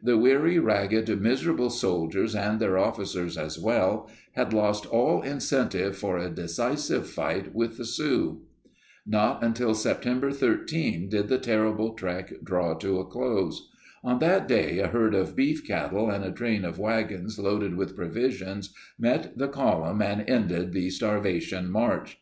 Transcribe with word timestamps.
The 0.00 0.16
weary, 0.16 0.60
ragged, 0.60 1.08
miserable 1.20 1.68
sol 1.68 2.08
diers, 2.08 2.36
and 2.40 2.60
their 2.60 2.78
officers 2.78 3.36
as 3.36 3.58
well, 3.58 4.08
had 4.34 4.52
lost 4.52 4.86
all 4.86 5.22
incentive 5.22 5.96
for 5.96 6.18
a 6.18 6.30
decisive 6.30 7.04
fight 7.10 7.52
with 7.52 7.78
the 7.78 7.84
Sioux. 7.84 8.42
Not 9.04 9.42
until 9.42 9.74
September 9.74 10.30
13 10.30 11.08
did 11.08 11.26
the 11.26 11.36
terrible 11.40 11.94
trek 11.94 12.30
draw 12.44 12.74
to 12.74 13.00
a 13.00 13.04
close. 13.04 13.68
On 14.04 14.20
that 14.20 14.46
day 14.46 14.78
a 14.78 14.86
herd 14.86 15.14
of 15.16 15.34
beef 15.34 15.66
cattle 15.66 16.10
and 16.10 16.24
a 16.24 16.30
train 16.30 16.64
of 16.64 16.78
wagons 16.78 17.36
loaded 17.36 17.74
with 17.76 17.96
provisions 17.96 18.72
met 19.00 19.36
the 19.36 19.48
column 19.48 20.00
and 20.00 20.22
ended 20.30 20.70
the 20.72 20.90
"Starvation 20.90 21.68
March." 21.68 22.20